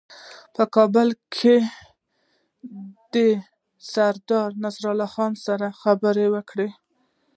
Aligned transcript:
په 0.55 0.63
کابل 0.75 1.07
کې 1.35 1.55
دوی 3.13 3.31
له 3.39 3.43
سردارنصرالله 3.93 5.07
خان 5.13 5.33
سره 5.45 5.67
خبرې 5.81 6.27
وکړې. 6.35 6.69